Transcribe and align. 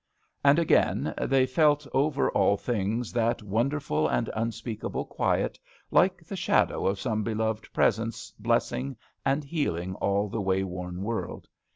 And 0.43 0.57
again 0.57 1.13
they 1.21 1.45
felt 1.45 1.85
over 1.93 2.31
all 2.31 2.57
things 2.57 3.13
that 3.13 3.43
wonderful 3.43 4.07
and 4.07 4.31
un* 4.33 4.51
speakable 4.51 5.05
quiet, 5.05 5.59
like 5.91 6.23
the 6.25 6.35
shadow 6.35 6.87
of 6.87 6.99
some 6.99 7.21
beloved 7.23 7.71
presence 7.71 8.33
bless 8.39 8.71
ing 8.71 8.97
and 9.23 9.43
healing 9.43 9.93
all 9.93 10.27
the 10.27 10.41
way 10.41 10.63
worn 10.63 11.03
world. 11.03 11.47